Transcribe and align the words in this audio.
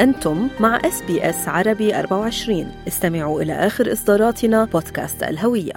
أنتم 0.00 0.48
مع 0.60 0.76
SBS 0.76 1.48
عربي 1.48 1.98
24 1.98 2.66
استمعوا 2.88 3.42
إلى 3.42 3.52
آخر 3.52 3.92
إصداراتنا 3.92 4.64
بودكاست 4.64 5.22
الهوية. 5.22 5.72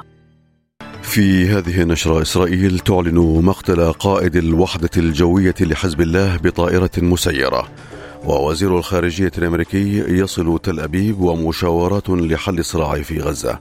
في 1.02 1.50
هذه 1.50 1.82
النشرة 1.82 2.22
إسرائيل 2.22 2.80
تعلن 2.80 3.42
مقتل 3.44 3.94
قائد 3.94 4.36
الوحدة 4.36 4.90
الجوية 4.98 5.56
لحزب 5.62 6.02
الله 6.02 6.38
بطائرة 6.38 6.90
مسيرة. 6.98 7.68
ووزير 8.26 8.78
الخارجية 8.78 9.32
الأمريكي 9.38 10.00
يصل 10.00 10.60
تل 10.60 10.80
أبيب 10.80 11.22
ومشاورات 11.22 12.10
لحل 12.10 12.60
الصراع 12.60 13.02
في 13.02 13.20
غزة. 13.20 13.60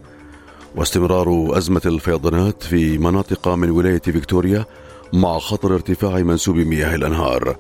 واستمرار 0.77 1.59
أزمة 1.59 1.83
الفيضانات 1.87 2.63
في 2.63 2.99
مناطق 2.99 3.49
من 3.49 3.71
ولاية 3.71 4.01
فيكتوريا 4.01 4.65
مع 5.13 5.39
خطر 5.39 5.75
ارتفاع 5.75 6.19
منسوب 6.19 6.57
مياه 6.57 6.95
الأنهار. 6.95 7.57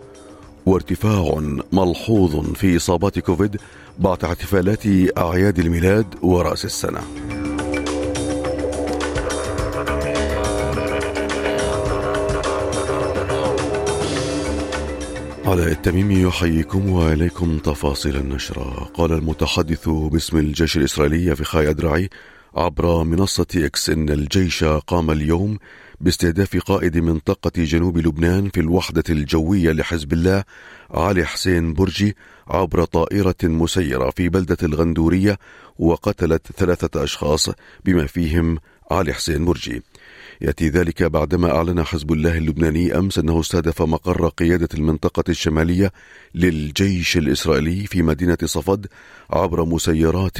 وارتفاع 0.66 1.41
ملحوظ 1.73 2.52
في 2.55 2.77
إصابات 2.77 3.19
كوفيد 3.19 3.56
بعد 3.98 4.24
احتفالات 4.24 4.82
أعياد 5.19 5.59
الميلاد 5.59 6.06
ورأس 6.23 6.65
السنة. 6.65 7.01
على 15.46 15.73
التميم 15.73 16.10
يحييكم 16.29 16.90
وإليكم 16.90 17.59
تفاصيل 17.59 18.16
النشرة. 18.16 18.90
قال 18.95 19.12
المتحدث 19.12 19.88
باسم 19.88 20.37
الجيش 20.38 20.77
الإسرائيلي 20.77 21.37
في 21.37 21.45
خاي 21.45 21.70
أدرعي 21.70 22.10
عبر 22.54 23.04
منصة 23.04 23.46
إكس 23.56 23.90
إن 23.90 24.09
الجيش 24.09 24.65
قام 24.65 25.10
اليوم 25.10 25.59
باستهداف 26.01 26.57
قائد 26.57 26.98
منطقة 26.98 27.52
جنوب 27.57 27.98
لبنان 27.98 28.48
في 28.48 28.61
الوحدة 28.61 29.05
الجوية 29.11 29.73
لحزب 29.73 30.12
الله 30.12 30.45
علي 30.91 31.24
حسين 31.24 31.74
برجي 31.74 32.16
عبر 32.48 32.85
طائرة 32.85 33.37
مسيرة 33.43 34.10
في 34.10 34.29
بلدة 34.29 34.57
الغندورية 34.63 35.38
وقتلت 35.79 36.46
ثلاثة 36.57 37.05
أشخاص 37.05 37.51
بما 37.85 38.07
فيهم 38.07 38.59
علي 38.90 39.13
حسين 39.13 39.45
برجي. 39.45 39.82
يأتي 40.40 40.68
ذلك 40.68 41.02
بعدما 41.02 41.56
أعلن 41.56 41.84
حزب 41.84 42.12
الله 42.12 42.38
اللبناني 42.38 42.98
أمس 42.98 43.18
أنه 43.18 43.40
استهدف 43.40 43.82
مقر 43.82 44.28
قيادة 44.28 44.68
المنطقة 44.74 45.24
الشمالية 45.28 45.92
للجيش 46.34 47.16
الإسرائيلي 47.16 47.86
في 47.86 48.02
مدينة 48.02 48.38
صفد 48.44 48.86
عبر 49.30 49.64
مسيرات 49.64 50.38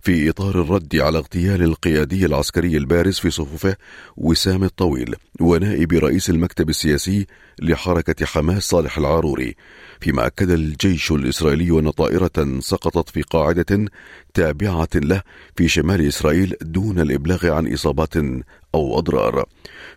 في 0.00 0.30
إطار 0.30 0.60
الرد 0.60 0.96
على 0.96 1.18
اغتيال 1.18 1.62
القيادي 1.62 2.26
العسكري 2.26 2.76
البارز 2.76 3.18
في 3.18 3.30
صفوفه 3.30 3.76
وسام 4.16 4.64
الطويل 4.64 5.14
ونائب 5.40 5.92
رئيس 5.92 6.30
المكتب 6.30 6.68
السياسي 6.68 7.26
لحركة 7.62 8.26
حماس 8.26 8.62
صالح 8.62 8.98
العاروري 8.98 9.56
فيما 10.00 10.26
أكد 10.26 10.50
الجيش 10.50 11.12
الإسرائيلي 11.12 11.78
أن 11.78 11.90
طائرة 11.90 12.60
سقطت 12.60 13.08
في 13.08 13.22
قاعدة 13.22 13.86
تابعة 14.34 14.88
له 14.94 15.22
في 15.56 15.68
شمال 15.68 16.08
إسرائيل 16.08 16.56
دون 16.62 17.00
الإبلاغ 17.00 17.50
عن 17.50 17.72
إصابات 17.72 18.14
أو 18.74 18.98
أضرار. 18.98 19.44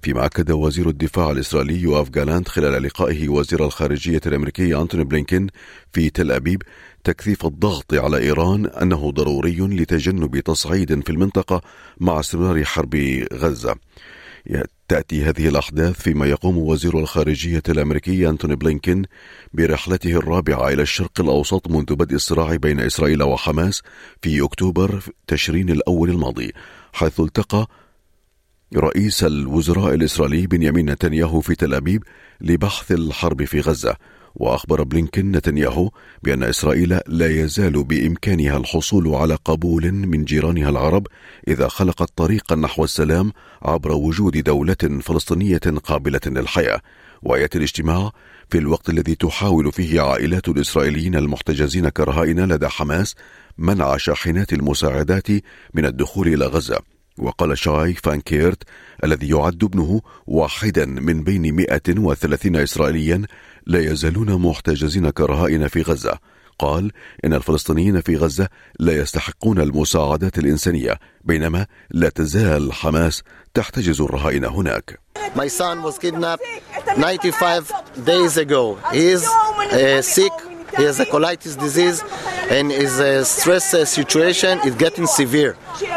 فيما 0.02 0.26
اكد 0.26 0.52
وزير 0.52 0.90
الدفاع 0.90 1.32
الإسرائيلي 1.32 1.82
يوآف 1.82 2.10
جالانت 2.10 2.48
خلال 2.48 2.84
لقائه 2.84 3.30
وزير 3.30 3.66
الخارجية 3.66 4.22
الأمريكي 4.26 4.76
أنتوني 4.76 5.04
بلينكين 5.04 5.48
في 5.94 6.10
تل 6.10 6.32
أبيب 6.32 6.62
تكثيف 7.04 7.46
الضغط 7.46 7.94
على 7.94 8.18
إيران 8.18 8.66
أنه 8.66 9.12
ضروري 9.12 9.58
لتجنب 9.60 10.40
تصعيد 10.40 11.04
في 11.04 11.10
المنطقة 11.10 11.62
مع 12.00 12.20
استمرار 12.20 12.64
حرب 12.64 13.26
غزة. 13.34 13.76
تأتي 14.88 15.24
هذه 15.24 15.48
الأحداث 15.48 16.02
فيما 16.02 16.26
يقوم 16.26 16.58
وزير 16.58 17.00
الخارجية 17.00 17.64
الأمريكي 17.70 18.30
أنتوني 18.30 18.56
بلينكين 18.56 19.04
برحلته 19.54 20.12
الرابعة 20.12 20.70
إلى 20.70 20.82
الشرق 20.82 21.22
الأوسط 21.22 21.68
منذ 21.68 21.96
بدء 21.96 22.16
الصراع 22.16 22.56
بين 22.56 22.80
إسرائيل 22.80 23.24
وحماس 23.24 23.82
في 24.22 24.44
أكتوبر 24.44 25.04
تشرين 25.28 25.70
الأول 25.70 26.10
الماضي 26.10 26.54
حيث 26.94 27.20
التقى 27.20 27.67
رئيس 28.76 29.23
الوزراء 29.23 29.94
الإسرائيلي 29.94 30.48
بنيامين 30.48 30.89
نتنياهو 30.89 31.42
في 31.42 31.56
تل 31.56 31.73
أبيب 31.73 32.04
لبحث 32.42 32.92
الحرب 32.92 33.44
في 33.44 33.60
غزة 33.60 33.95
وأخبر 34.36 34.84
بلينكن 34.84 35.32
نتنياهو 35.32 35.92
بأن 36.23 36.44
إسرائيل 36.44 37.00
لا 37.08 37.28
يزال 37.28 37.83
بإمكانها 37.83 38.58
الحصول 38.58 39.16
على 39.16 39.38
قبول 39.45 39.92
من 39.92 40.23
جيرانها 40.23 40.70
العرب 40.70 41.08
إذا 41.48 41.67
خلقت 41.67 42.10
طريقا 42.16 42.56
نحو 42.56 42.83
السلام 42.83 43.32
عبر 43.62 43.92
وجود 43.92 44.38
دولة 44.38 45.00
فلسطينية 45.02 45.62
قابلة 45.83 46.22
للحياة. 46.26 46.82
وياتي 47.23 47.58
الاجتماع 47.58 48.12
في 48.50 48.58
الوقت 48.58 48.89
الذي 48.89 49.16
تحاول 49.16 49.72
فيه 49.72 50.02
عائلات 50.02 50.50
الإسرائيليين 50.50 51.16
المحتجزين 51.16 51.89
كرهائن 51.89 52.39
لدى 52.39 52.67
حماس 52.67 53.16
منع 53.58 53.98
شاحنات 53.98 54.54
المساعدات 54.54 55.28
من 55.73 55.86
الدخول 55.86 56.28
إلى 56.28 56.45
غزة. 56.45 56.92
وقال 57.18 57.58
شاي 57.58 57.94
فانكيرت 57.94 58.64
الذي 59.04 59.30
يعد 59.30 59.64
ابنه 59.64 60.02
واحدا 60.28 60.86
من 60.86 61.24
بين 61.24 61.56
130 61.56 62.56
إسرائيليا 62.56 63.22
لا 63.66 63.80
يزالون 63.80 64.42
محتجزين 64.42 65.10
كرهائن 65.10 65.68
في 65.68 65.82
غزة 65.82 66.20
قال 66.60 66.92
إن 67.26 67.34
الفلسطينيين 67.34 68.02
في 68.02 68.16
غزة 68.18 68.48
لا 68.80 68.94
يستحقون 68.98 69.60
المساعدات 69.60 70.38
الإنسانية 70.38 71.00
بينما 71.24 71.66
لا 71.92 72.10
تزال 72.10 72.74
حماس 72.74 73.24
تحتجز 73.54 74.02
الرهائن 74.02 74.45
هناك 74.45 75.00
My 75.36 75.48
son 75.48 75.82
was 75.82 75.98
kidnapped 75.98 76.44
95 76.95 77.72
days 78.06 78.38
ago. 78.38 78.78
He 78.92 79.08
is 79.08 79.26
uh, 79.26 80.02
sick. 80.04 80.32
He 80.78 80.84
has 80.84 81.00
a 81.00 81.06
colitis 81.06 81.58
disease 81.60 82.04
and 82.52 82.72
his 82.72 83.00
uh, 83.00 83.24
stress 83.24 83.74
uh, 83.74 83.86
situation 83.86 84.60
is 84.66 84.76
getting 84.76 85.08
severe. 85.08 85.56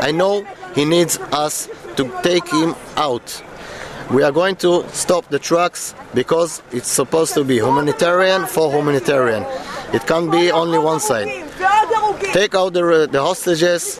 I 0.08 0.12
know 0.12 0.46
he 0.76 0.84
needs 0.84 1.18
us 1.44 1.54
to 1.96 2.04
take 2.22 2.46
him 2.48 2.70
out. 2.96 3.42
We 4.10 4.22
are 4.22 4.30
going 4.40 4.56
to 4.56 4.72
stop 4.92 5.24
the 5.34 5.40
trucks 5.40 5.94
because 6.14 6.62
it's 6.70 6.92
supposed 7.00 7.34
to 7.34 7.42
be 7.42 7.56
humanitarian 7.56 8.46
for 8.46 8.70
humanitarian. 8.70 9.44
It 9.92 10.06
can't 10.06 10.30
be 10.30 10.44
only 10.52 10.78
one 10.78 11.00
side. 11.00 11.28
Take 12.32 12.54
out 12.54 12.72
the, 12.74 13.08
the 13.10 13.22
hostages. 13.22 13.98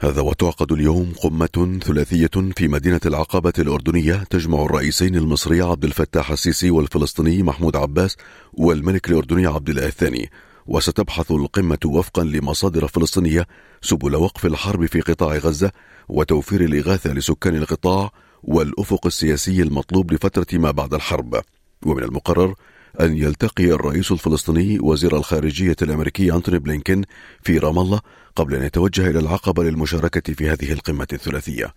هذا 0.00 0.20
وتعقد 0.20 0.72
اليوم 0.72 1.12
قمة 1.22 1.80
ثلاثية 1.84 2.52
في 2.56 2.68
مدينة 2.68 3.00
العقبة 3.06 3.52
الأردنية 3.58 4.24
تجمع 4.30 4.64
الرئيسين 4.64 5.16
المصري 5.16 5.62
عبد 5.62 5.84
الفتاح 5.84 6.30
السيسي 6.30 6.70
والفلسطيني 6.70 7.42
محمود 7.42 7.76
عباس 7.76 8.16
والملك 8.52 9.08
الأردني 9.08 9.46
عبد 9.46 9.68
الله 9.68 9.86
الثاني 9.86 10.30
وستبحث 10.66 11.30
القمة 11.32 11.78
وفقا 11.84 12.24
لمصادر 12.24 12.88
فلسطينية 12.88 13.46
سبل 13.82 14.16
وقف 14.16 14.46
الحرب 14.46 14.86
في 14.86 15.00
قطاع 15.00 15.36
غزة 15.36 15.72
وتوفير 16.08 16.60
الإغاثة 16.60 17.12
لسكان 17.12 17.56
القطاع 17.56 18.10
والأفق 18.42 19.06
السياسي 19.06 19.62
المطلوب 19.62 20.12
لفترة 20.12 20.58
ما 20.58 20.70
بعد 20.70 20.94
الحرب 20.94 21.40
ومن 21.86 22.02
المقرر 22.02 22.54
أن 23.00 23.16
يلتقي 23.16 23.64
الرئيس 23.64 24.12
الفلسطيني 24.12 24.78
وزير 24.80 25.16
الخارجية 25.16 25.76
الأمريكي 25.82 26.32
أنتوني 26.32 26.58
بلينكين 26.58 27.02
في 27.42 27.58
رام 27.58 27.78
الله 27.78 28.00
قبل 28.36 28.54
أن 28.54 28.62
يتوجه 28.62 29.10
إلى 29.10 29.18
العقبة 29.18 29.64
للمشاركة 29.64 30.32
في 30.32 30.50
هذه 30.50 30.72
القمة 30.72 31.06
الثلاثية. 31.12 31.74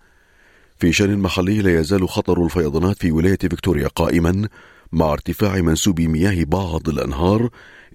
في 0.78 0.92
شأن 0.92 1.18
محلي 1.18 1.62
لا 1.62 1.80
يزال 1.80 2.08
خطر 2.08 2.44
الفيضانات 2.44 2.98
في 2.98 3.12
ولاية 3.12 3.38
فيكتوريا 3.38 3.88
قائما 3.88 4.48
مع 4.92 5.12
ارتفاع 5.12 5.56
منسوب 5.56 6.00
مياه 6.00 6.44
بعض 6.44 6.88
الأنهار 6.88 7.48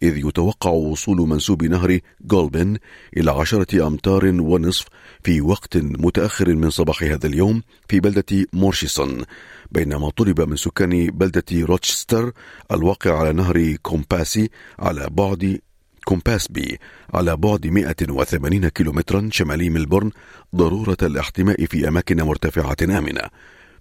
إذ 0.04 0.18
يتوقع 0.18 0.70
وصول 0.70 1.18
منسوب 1.18 1.64
نهر 1.64 2.00
جولبن 2.22 2.78
إلى 3.18 3.32
عشرة 3.32 3.88
أمتار 3.88 4.26
ونصف 4.26 4.86
في 5.24 5.42
وقت 5.42 5.78
متأخر 5.78 6.56
من 6.56 6.70
صباح 6.70 7.04
هذا 7.04 7.28
اليوم 7.28 7.64
في 7.88 8.00
بلدة 8.00 8.46
مورشيسون 8.54 9.24
بينما 9.72 10.10
طلب 10.10 10.42
من 10.42 10.56
سكان 10.56 11.08
بلدة 11.08 11.44
روتشستر 11.54 12.32
الواقع 12.72 13.20
على 13.20 13.34
نهر 13.34 13.76
كومباسي 13.82 14.50
على 14.80 15.08
بعد 15.12 15.60
كومباسبي 16.06 16.80
على 17.14 17.38
بعد 17.38 17.68
180 17.68 18.68
كيلومترا 18.68 19.30
شمالي 19.32 19.70
ملبورن 19.70 20.12
ضرورة 20.56 20.98
الاحتماء 21.04 21.66
في 21.66 21.88
أماكن 21.88 22.22
مرتفعة 22.22 22.78
آمنة. 22.82 23.22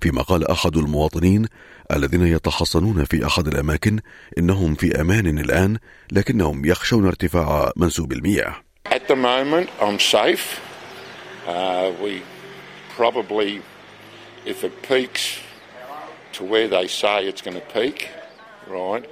فيما 0.00 0.22
قال 0.22 0.50
أحد 0.50 0.76
المواطنين 0.76 1.46
الذين 1.92 2.26
يتحصنون 2.26 3.04
في 3.04 3.26
أحد 3.26 3.46
الأماكن 3.46 3.98
إنهم 4.38 4.74
في 4.74 5.00
أمان 5.00 5.38
الآن 5.38 5.78
لكنهم 6.12 6.64
يخشون 6.64 7.06
ارتفاع 7.06 7.72
منسوب 7.76 8.12
المياه 8.12 8.54
At 8.86 9.06
the 9.08 9.16
moment, 9.16 9.68
I'm 9.80 10.00
safe. 10.00 10.58
Uh, 11.46 11.92
we 12.02 12.22
probably, 12.96 13.62
if 14.44 14.64
it 14.64 14.82
peaks 14.82 15.38
to 16.32 16.44
where 16.44 16.66
they 16.66 16.86
say 16.88 17.26
it's 17.28 17.42
going 17.42 17.60
to 17.60 17.66
peak, 17.78 18.08
right, 18.68 19.04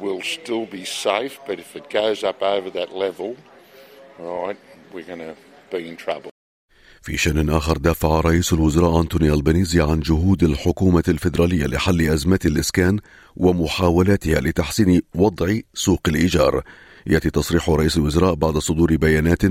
we'll 0.00 0.22
still 0.22 0.66
be 0.66 0.84
safe. 0.84 1.38
But 1.46 1.58
if 1.58 1.76
it 1.76 1.88
goes 1.90 2.22
up 2.24 2.42
over 2.42 2.70
that 2.70 2.92
level, 2.92 3.36
right, 4.18 4.58
we're 4.92 5.04
going 5.04 5.20
to 5.20 5.36
be 5.70 5.88
in 5.88 5.96
trouble. 5.96 6.33
في 7.04 7.16
شان 7.16 7.50
آخر 7.50 7.76
دافع 7.76 8.20
رئيس 8.20 8.52
الوزراء 8.52 9.00
أنتوني 9.00 9.32
ألبانيزي 9.32 9.80
عن 9.80 10.00
جهود 10.00 10.42
الحكومة 10.42 11.02
الفيدرالية 11.08 11.66
لحل 11.66 12.00
أزمة 12.00 12.38
الإسكان 12.44 12.98
ومحاولاتها 13.36 14.40
لتحسين 14.40 15.00
وضع 15.14 15.58
سوق 15.74 16.00
الإيجار. 16.08 16.62
يأتي 17.06 17.30
تصريح 17.30 17.70
رئيس 17.70 17.96
الوزراء 17.96 18.34
بعد 18.34 18.58
صدور 18.58 18.96
بيانات 18.96 19.42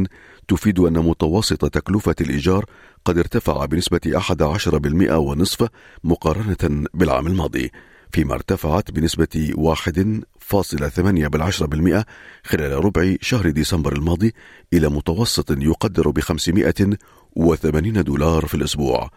تفيد 0.48 0.80
أن 0.80 0.94
متوسط 0.94 1.66
تكلفة 1.66 2.16
الإيجار 2.22 2.66
قد 3.06 3.18
ارتفع 3.18 3.66
بنسبة 3.66 4.02
11% 4.18 5.12
ونصف 5.12 5.68
مقارنة 6.04 6.86
بالعام 6.94 7.28
الماضي. 7.28 7.72
فيما 8.14 8.34
ارتفعت 8.34 8.92
بنسبة 8.92 9.54
1.8% 9.58 12.04
خلال 12.44 12.86
ربع 12.86 13.16
شهر 13.22 13.50
ديسمبر 13.50 13.94
الماضي 13.94 14.34
إلى 14.74 14.90
متوسط 14.90 15.52
يقدر 15.52 16.10
ب 16.10 16.20
580 16.20 18.04
دولار 18.04 18.46
في 18.46 18.56
الأسبوع 18.56 19.10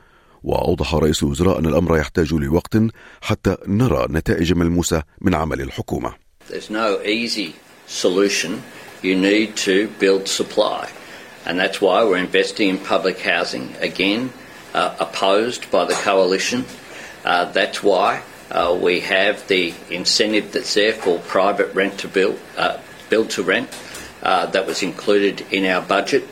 وأوضح 0.44 0.94
رئيس 0.94 1.22
الوزراء 1.22 1.58
أن 1.58 1.66
الأمر 1.66 1.98
يحتاج 1.98 2.34
لوقت 2.34 2.78
حتى 3.20 3.56
نرى 3.66 4.06
نتائج 4.10 4.52
ملموسة 4.52 5.02
من 5.20 5.34
عمل 5.34 5.60
الحكومة. 5.60 6.12
There's 6.48 6.70
no 6.70 7.00
easy 7.04 7.54
solution. 7.86 8.62
You 9.02 9.16
need 9.16 9.56
to 9.56 9.88
build 10.00 10.28
supply. 10.28 10.88
And 11.46 11.58
that's 11.58 11.80
why 11.80 12.04
we're 12.04 12.24
investing 12.28 12.68
in 12.70 12.78
public 12.78 13.18
housing 13.20 13.74
again, 13.80 14.30
uh, 14.74 14.94
opposed 15.00 15.70
by 15.70 15.84
the 15.84 15.94
coalition. 16.08 16.64
Uh, 17.24 17.44
that's 17.52 17.82
why 17.82 18.22
uh, 18.50 18.78
we 18.80 19.00
have 19.00 19.46
the 19.48 19.74
incentive 19.90 20.52
that's 20.52 20.74
there 20.74 20.92
for 20.92 21.18
private 21.18 21.74
rent 21.74 21.98
to 22.00 22.08
build, 22.08 22.38
uh, 22.56 22.78
build 23.10 23.30
to 23.30 23.42
rent, 23.42 23.68
uh, 24.22 24.46
that 24.46 24.66
was 24.66 24.82
included 24.82 25.44
in 25.50 25.64
our 25.66 25.82
budget 25.82 26.24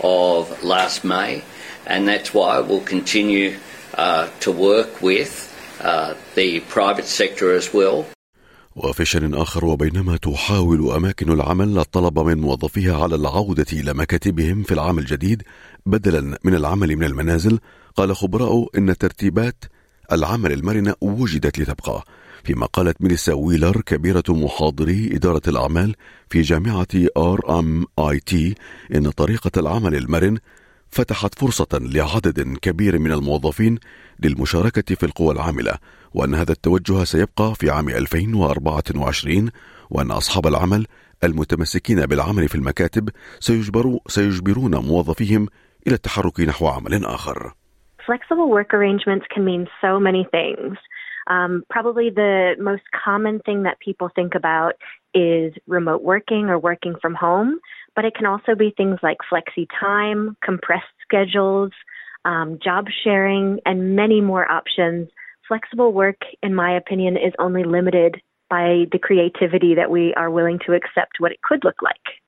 of 0.00 0.62
last 0.62 1.04
May, 1.04 1.42
and 1.86 2.06
that's 2.06 2.32
why 2.32 2.60
we'll 2.60 2.80
continue 2.80 3.58
uh, 3.94 4.28
to 4.40 4.52
work 4.52 5.02
with 5.02 5.44
the 6.34 6.60
private 6.68 7.06
sector 7.06 7.52
as 7.52 7.72
well 7.72 8.06
وفي 8.78 9.04
شان 9.04 9.34
آخر 9.34 9.64
وبينما 9.64 10.16
تحاول 10.16 10.90
أماكن 10.90 11.32
العمل 11.32 11.78
الطلب 11.78 12.18
من 12.18 12.38
موظفيها 12.40 13.02
على 13.02 13.14
العودة 13.14 13.66
إلى 13.72 13.94
مكاتبهم 13.94 14.62
في 14.62 14.74
العام 14.74 14.98
الجديد 14.98 15.42
بدلا 15.86 16.38
من 16.44 16.54
العمل 16.54 16.96
من 16.96 17.04
المنازل 17.04 17.58
قال 17.96 18.16
خبراء 18.16 18.68
إن 18.78 18.96
ترتيبات 18.96 19.64
العمل 20.12 20.52
المرنة 20.52 20.94
وجدت 21.00 21.58
لتبقى 21.58 22.04
فيما 22.44 22.66
قالت 22.66 23.02
ميليسا 23.02 23.32
ويلر 23.32 23.80
كبيرة 23.80 24.24
محاضري 24.28 25.10
إدارة 25.16 25.42
الأعمال 25.48 25.94
في 26.30 26.42
جامعة 26.42 26.86
RMIT 27.16 28.54
إن 28.94 29.10
طريقة 29.10 29.50
العمل 29.56 29.94
المرن 29.94 30.38
فتحت 30.90 31.38
فرصة 31.38 31.66
لعدد 31.72 32.56
كبير 32.62 32.98
من 32.98 33.12
الموظفين 33.12 33.78
للمشاركة 34.22 34.94
في 34.94 35.06
القوى 35.06 35.34
العاملة 35.34 35.74
وأن 36.14 36.34
هذا 36.34 36.52
التوجه 36.52 37.04
سيبقى 37.04 37.54
في 37.54 37.70
عام 37.70 37.88
2024 37.88 39.50
وأن 39.90 40.10
أصحاب 40.10 40.46
العمل 40.46 40.86
المتمسكين 41.24 42.06
بالعمل 42.06 42.48
في 42.48 42.54
المكاتب 42.54 43.08
سيجبروا 43.40 43.98
سيجبرون 44.08 44.76
موظفيهم 44.76 45.48
إلى 45.86 45.94
التحرك 45.94 46.40
نحو 46.40 46.66
عمل 46.68 47.04
آخر. 47.04 47.54
Flexible 48.08 48.48
work 48.48 48.72
arrangements 48.72 49.26
can 49.30 49.44
mean 49.44 49.68
so 49.82 50.00
many 50.00 50.26
things. 50.30 50.78
Um, 51.26 51.62
probably 51.68 52.08
the 52.08 52.54
most 52.58 52.84
common 53.04 53.40
thing 53.40 53.64
that 53.64 53.78
people 53.80 54.08
think 54.14 54.34
about 54.34 54.76
is 55.12 55.52
remote 55.66 56.02
working 56.02 56.46
or 56.46 56.58
working 56.58 56.94
from 57.02 57.14
home, 57.14 57.58
but 57.94 58.06
it 58.06 58.14
can 58.14 58.24
also 58.24 58.54
be 58.54 58.72
things 58.74 58.98
like 59.02 59.18
flexi 59.30 59.66
time, 59.78 60.38
compressed 60.42 60.86
schedules, 61.02 61.70
um, 62.24 62.58
job 62.64 62.86
sharing, 63.04 63.60
and 63.66 63.94
many 63.94 64.22
more 64.22 64.50
options. 64.50 65.10
Flexible 65.46 65.92
work, 65.92 66.22
in 66.42 66.54
my 66.54 66.74
opinion, 66.74 67.18
is 67.18 67.34
only 67.38 67.62
limited 67.62 68.22
by 68.48 68.86
the 68.90 68.98
creativity 68.98 69.74
that 69.74 69.90
we 69.90 70.14
are 70.14 70.30
willing 70.30 70.58
to 70.64 70.72
accept 70.72 71.16
what 71.18 71.30
it 71.30 71.42
could 71.42 71.62
look 71.62 71.82
like. 71.82 72.22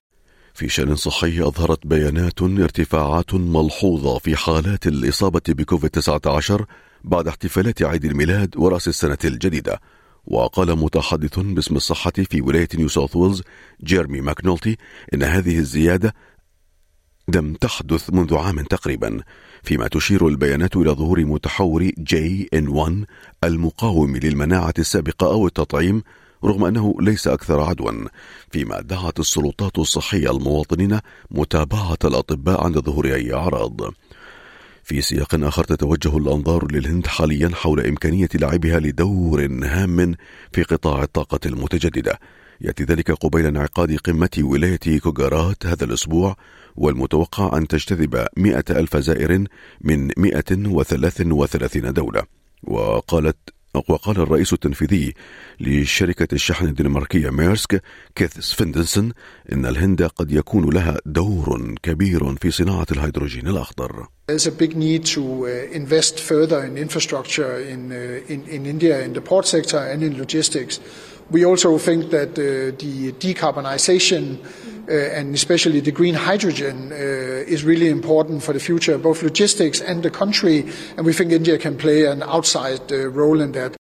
في 0.61 0.69
شأن 0.69 0.95
صحي 0.95 1.41
أظهرت 1.41 1.87
بيانات 1.87 2.41
ارتفاعات 2.41 3.33
ملحوظة 3.33 4.17
في 4.17 4.35
حالات 4.35 4.87
الإصابة 4.87 5.41
بكوفيد 5.49 5.89
19 5.89 6.65
بعد 7.03 7.27
احتفالات 7.27 7.83
عيد 7.83 8.05
الميلاد 8.05 8.57
ورأس 8.57 8.87
السنة 8.87 9.17
الجديدة. 9.25 9.81
وقال 10.25 10.75
متحدث 10.77 11.39
باسم 11.39 11.75
الصحة 11.75 12.11
في 12.11 12.41
ولاية 12.41 12.67
نيو 12.75 12.87
ساوث 12.87 13.15
ويلز 13.15 13.41
جيرمي 13.83 14.21
ماكنولتي 14.21 14.77
إن 15.13 15.23
هذه 15.23 15.59
الزيادة 15.59 16.13
لم 17.27 17.53
تحدث 17.53 18.09
منذ 18.09 18.35
عام 18.35 18.61
تقريبا 18.61 19.23
فيما 19.63 19.87
تشير 19.87 20.27
البيانات 20.27 20.75
إلى 20.75 20.91
ظهور 20.91 21.25
متحور 21.25 21.91
جي 21.97 22.49
إن 22.53 22.67
1 22.67 23.05
المقاوم 23.43 24.17
للمناعة 24.17 24.73
السابقة 24.79 25.27
أو 25.27 25.47
التطعيم 25.47 26.03
رغم 26.43 26.65
أنه 26.65 26.95
ليس 26.99 27.27
أكثر 27.27 27.61
عدوى 27.61 28.05
فيما 28.51 28.81
دعت 28.81 29.19
السلطات 29.19 29.79
الصحية 29.79 30.31
المواطنين 30.31 30.99
متابعة 31.31 31.97
الأطباء 32.05 32.63
عند 32.63 32.79
ظهور 32.79 33.05
أي 33.05 33.33
أعراض. 33.33 33.93
في 34.83 35.01
سياق 35.01 35.35
آخر 35.35 35.63
تتوجه 35.63 36.17
الأنظار 36.17 36.71
للهند 36.71 37.07
حاليا 37.07 37.49
حول 37.53 37.85
إمكانية 37.85 38.29
لعبها 38.35 38.79
لدور 38.79 39.45
هام 39.63 40.15
في 40.51 40.63
قطاع 40.63 41.03
الطاقة 41.03 41.39
المتجددة. 41.45 42.19
يأتي 42.61 42.83
ذلك 42.83 43.11
قبيل 43.11 43.45
انعقاد 43.45 43.95
قمة 43.95 44.29
ولاية 44.39 44.99
كوجارات 44.99 45.65
هذا 45.65 45.85
الأسبوع 45.85 46.35
والمتوقع 46.75 47.57
أن 47.57 47.67
تجتذب 47.67 48.27
مئة 48.37 48.63
ألف 48.69 48.97
زائر 48.97 49.43
من 49.81 50.11
133 50.17 51.93
دولة. 51.93 52.23
وقالت 52.63 53.37
وقال 53.75 54.17
الرئيس 54.17 54.53
التنفيذي 54.53 55.13
لشركة 55.59 56.27
الشحن 56.33 56.65
الدنماركية 56.65 57.29
ميرسك 57.29 57.81
كيث 58.15 58.39
سفندسن 58.39 59.13
إن 59.51 59.65
الهند 59.65 60.03
قد 60.03 60.31
يكون 60.31 60.73
لها 60.73 60.97
دور 61.05 61.75
كبير 61.83 62.35
في 62.35 62.51
صناعة 62.51 62.87
الهيدروجين 62.91 63.47
الأخضر. 63.47 64.07
There's 64.27 64.47
a 64.47 64.51
big 64.51 64.75
need 64.75 65.05
to 65.05 65.21
uh, 65.21 65.49
invest 65.71 66.19
further 66.19 66.63
in 66.63 66.77
infrastructure 66.77 67.59
in, 67.59 67.91
uh, 67.91 68.33
in, 68.33 68.47
in 68.47 68.65
India 68.65 69.01
in 69.01 69.13
the 69.13 69.21
port 69.21 69.45
sector 69.45 69.77
and 69.77 70.03
in 70.03 70.17
logistics. 70.17 70.79
We 71.31 71.45
also 71.45 71.77
think 71.77 72.11
that 72.11 72.31
uh, 72.31 72.75
the 72.83 73.13
decarbonization 73.13 74.23
uh, 74.37 74.70
and 74.89 75.35
especially 75.35 75.79
the 75.79 75.91
green 75.91 76.15
hydrogen 76.15 76.91
uh, 76.91 76.95
is 77.53 77.63
really 77.63 77.89
important 77.89 78.43
for 78.43 78.53
the 78.53 78.59
future, 78.59 78.97
both 78.97 79.23
logistics 79.23 79.81
and 79.81 80.03
the 80.03 80.09
country, 80.09 80.65
and 80.97 81.05
we 81.05 81.13
think 81.13 81.31
India 81.31 81.57
can 81.57 81.77
play 81.77 82.05
an 82.05 82.23
outside 82.23 82.91
uh, 82.91 83.07
role 83.09 83.41
in 83.41 83.51
that. 83.53 83.75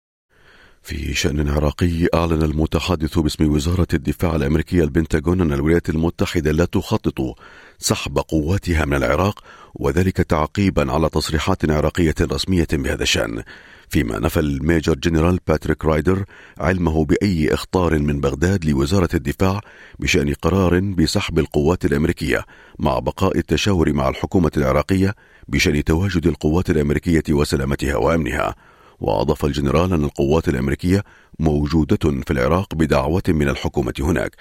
في 0.88 1.14
شأن 1.14 1.50
عراقي 1.50 2.08
أعلن 2.14 2.42
المتحدث 2.44 3.20
باسم 3.20 3.52
وزارة 3.52 3.88
الدفاع 3.94 4.36
الأمريكية 4.36 4.84
البنتاغون 4.84 5.42
أن 5.42 5.54
الولايات 5.54 5.90
المتحدة 5.90 6.52
لا 6.52 6.66
تخطط 6.66 7.36
سحب 7.80 8.18
قواتها 8.18 8.86
من 8.86 8.94
العراق 8.94 9.44
وذلك 9.76 10.18
تعقيبا 10.18 10.92
على 10.92 11.10
تصريحات 11.10 11.72
عراقية 11.72 12.16
رسمية 12.22 12.68
بهذا 12.74 13.04
الشأن 13.04 13.44
فيما 13.90 14.20
نفى 14.20 14.40
الميجر 14.40 14.94
جنرال 14.94 15.40
باتريك 15.48 15.86
رايدر 15.86 16.24
علمه 16.58 17.06
بأي 17.06 17.54
إخطار 17.54 18.00
من 18.00 18.22
بغداد 18.22 18.66
لوزارة 18.66 19.10
الدفاع 19.14 19.62
بشأن 20.00 20.34
قرار 20.34 20.80
بسحب 20.80 21.40
القوات 21.40 21.86
الأمريكية 21.86 22.46
مع 22.80 23.00
بقاء 23.00 23.38
التشاور 23.38 23.94
مع 23.94 24.10
الحكومة 24.10 24.52
العراقية 24.58 25.16
بشأن 25.48 25.84
تواجد 25.84 26.28
القوات 26.28 26.70
الأمريكية 26.70 27.24
وسلامتها 27.30 27.96
وأمنها. 27.96 28.56
وأضاف 29.00 29.46
الجنرال 29.46 29.94
أن 29.94 30.04
القوات 30.04 30.50
الأمريكية 30.50 31.04
موجودة 31.40 32.22
في 32.26 32.32
العراق 32.32 32.76
بدعوة 32.76 33.24
من 33.28 33.50
الحكومة 33.50 33.94
هناك. 34.00 34.36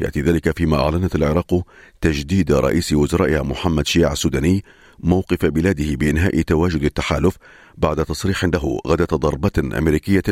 يأتي 0.00 0.20
ذلك 0.20 0.56
فيما 0.56 0.76
أعلن 0.76 1.14
العراق 1.14 1.66
تجديد 2.00 2.52
رئيس 2.52 2.92
وزرائها 2.92 3.42
محمد 3.42 3.86
شيع 3.86 4.12
السوداني 4.12 4.64
موقف 5.02 5.46
بلاده 5.46 5.96
بإنهاء 5.96 6.42
تواجد 6.42 6.84
التحالف 6.84 7.36
بعد 7.76 8.04
تصريح 8.04 8.44
له 8.44 8.80
غداة 8.86 9.04
ضربة 9.04 9.78
أمريكية 9.78 10.22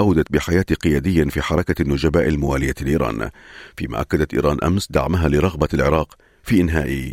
أودت 0.00 0.32
بحياة 0.32 0.62
قيادي 0.62 1.30
في 1.30 1.42
حركة 1.42 1.82
النجباء 1.82 2.28
الموالية 2.28 2.74
لإيران 2.80 3.30
فيما 3.76 4.00
أكدت 4.00 4.34
إيران 4.34 4.58
أمس 4.64 4.92
دعمها 4.92 5.28
لرغبة 5.28 5.68
العراق 5.74 6.14
في 6.42 6.60
إنهاء 6.60 7.12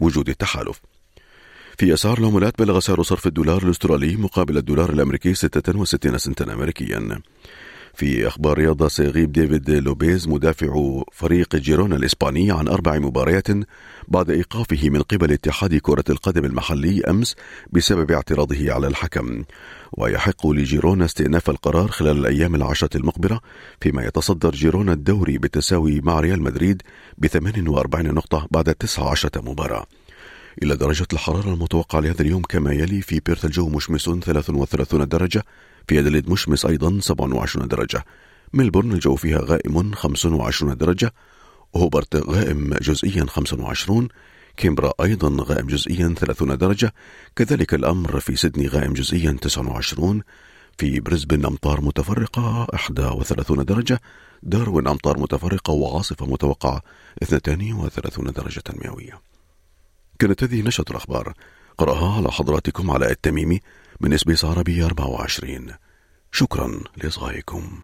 وجود 0.00 0.28
التحالف. 0.28 0.80
في 1.78 1.94
أسعار 1.94 2.18
العملات 2.18 2.58
بلغ 2.58 2.80
سعر 2.80 3.02
صرف 3.02 3.26
الدولار 3.26 3.62
الأسترالي 3.62 4.16
مقابل 4.16 4.56
الدولار 4.56 4.90
الأمريكي 4.90 5.34
66 5.34 6.18
سنتا 6.18 6.52
أمريكيا. 6.52 7.20
في 7.94 8.26
أخبار 8.26 8.58
رياضة 8.58 8.88
سيغيب 8.88 9.32
ديفيد 9.32 9.70
لوبيز 9.70 10.28
مدافع 10.28 11.02
فريق 11.12 11.56
جيرونا 11.56 11.96
الإسباني 11.96 12.52
عن 12.52 12.68
أربع 12.68 12.98
مباريات 12.98 13.46
بعد 14.08 14.30
إيقافه 14.30 14.90
من 14.90 15.02
قبل 15.02 15.32
اتحاد 15.32 15.74
كرة 15.74 16.04
القدم 16.10 16.44
المحلي 16.44 17.04
أمس 17.04 17.36
بسبب 17.72 18.10
اعتراضه 18.10 18.72
على 18.72 18.86
الحكم. 18.86 19.44
ويحق 19.92 20.46
لجيرونا 20.46 21.04
استئناف 21.04 21.50
القرار 21.50 21.88
خلال 21.88 22.18
الأيام 22.18 22.54
العشرة 22.54 22.96
المقبلة 22.96 23.40
فيما 23.80 24.04
يتصدر 24.04 24.50
جيرونا 24.50 24.92
الدوري 24.92 25.38
بالتساوي 25.38 26.00
مع 26.00 26.20
ريال 26.20 26.42
مدريد 26.42 26.82
ب 27.18 27.26
48 27.26 28.14
نقطة 28.14 28.48
بعد 28.50 28.74
19 28.74 29.30
مباراة. 29.36 29.86
إلى 30.62 30.76
درجة 30.76 31.06
الحرارة 31.12 31.54
المتوقعة 31.54 32.00
لهذا 32.00 32.22
اليوم 32.22 32.42
كما 32.42 32.72
يلي 32.72 33.00
في 33.02 33.20
بيرث 33.26 33.44
الجو 33.44 33.68
مشمس 33.68 34.04
33 34.04 35.08
درجة 35.08 35.44
في 35.90 35.98
أدليد 35.98 36.30
مشمس 36.30 36.66
أيضا 36.66 37.00
27 37.00 37.68
درجة. 37.68 38.04
ملبورن 38.52 38.92
الجو 38.92 39.16
فيها 39.16 39.40
غائم 39.44 39.92
25 39.94 40.76
درجة. 40.76 41.12
هوبرت 41.76 42.16
غائم 42.16 42.74
جزئيا 42.74 43.24
25 43.24 44.08
كانبرا 44.56 44.92
أيضا 45.02 45.44
غائم 45.44 45.66
جزئيا 45.66 46.14
30 46.18 46.58
درجة. 46.58 46.94
كذلك 47.36 47.74
الأمر 47.74 48.20
في 48.20 48.36
سيدني 48.36 48.68
غائم 48.68 48.92
جزئيا 48.92 49.36
29 49.42 50.22
في 50.78 51.00
بريسبن 51.00 51.46
أمطار 51.46 51.80
متفرقة 51.80 52.66
31 52.72 53.64
درجة. 53.64 54.00
داروين 54.42 54.88
أمطار 54.88 55.18
متفرقة 55.18 55.72
وعاصفة 55.72 56.26
متوقعة 56.26 56.82
32 57.22 58.32
درجة 58.32 58.62
مئوية. 58.84 59.20
كانت 60.18 60.42
هذه 60.42 60.62
نشرة 60.62 60.90
الأخبار. 60.90 61.34
قرأها 61.78 62.16
على 62.16 62.32
حضراتكم 62.32 62.90
علاء 62.90 63.10
التميمي. 63.10 63.60
من 64.02 64.12
أس 64.12 64.23
بي 64.23 64.33
أس 64.33 64.44
عربي 64.44 64.84
24 64.84 65.66
شكرا 66.32 66.80
لإصغائكم. 66.96 67.80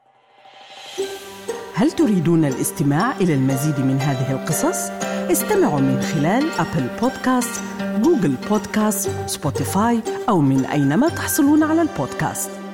هل 1.75 1.93
تريدون 1.93 2.45
الاستماع 2.45 3.17
إلى 3.17 3.35
المزيد 3.35 3.81
من 3.81 4.01
هذه 4.01 4.33
القصص؟ 4.33 4.91
استمعوا 5.33 5.81
من 5.81 6.03
خلال 6.03 6.51
Apple 6.50 6.88
Podcasts، 7.00 7.62
Google 7.81 8.35
Podcasts، 8.50 9.11
Spotify 9.26 10.03
أو 10.29 10.41
من 10.41 10.65
أينما 10.65 11.09
تحصلون 11.09 11.63
على 11.63 11.83
البودكاست. 11.83 12.66